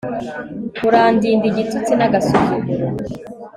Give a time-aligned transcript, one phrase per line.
[0.87, 2.85] urandinde igitutsi n'agasuzuguro